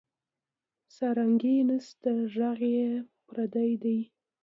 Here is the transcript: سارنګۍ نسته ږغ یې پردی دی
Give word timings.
سارنګۍ 0.95 1.57
نسته 1.69 2.11
ږغ 2.33 2.59
یې 2.75 2.89
پردی 3.27 3.71
دی 3.81 3.99